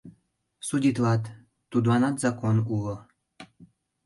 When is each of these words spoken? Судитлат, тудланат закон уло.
Судитлат, 0.67 1.23
тудланат 1.71 2.15
закон 2.23 2.55
уло. 2.75 2.95